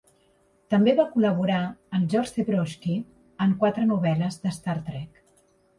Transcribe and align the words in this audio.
També 0.73 0.95
va 0.99 1.05
col·laborar 1.11 1.59
amb 1.99 2.09
George 2.15 2.35
Zebrowski 2.41 2.99
en 3.47 3.55
quatre 3.65 3.87
novel·les 3.95 4.45
de 4.47 4.57
Star 4.61 4.79
Trek. 4.91 5.27